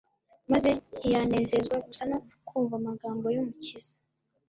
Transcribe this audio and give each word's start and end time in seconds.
maze 0.51 0.69
ntiyanezezwa 0.97 1.75
gusa 1.85 2.03
no 2.11 2.17
kumva 2.47 2.73
amagambo 2.81 3.25
y'Umukiza, 3.35 3.93